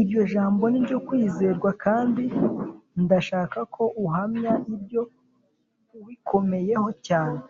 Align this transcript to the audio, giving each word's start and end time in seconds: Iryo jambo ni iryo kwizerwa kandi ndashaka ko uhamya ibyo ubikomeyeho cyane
Iryo 0.00 0.22
jambo 0.32 0.64
ni 0.68 0.76
iryo 0.80 0.96
kwizerwa 1.06 1.70
kandi 1.84 2.24
ndashaka 3.02 3.58
ko 3.74 3.82
uhamya 4.04 4.52
ibyo 4.74 5.02
ubikomeyeho 6.00 6.90
cyane 7.06 7.40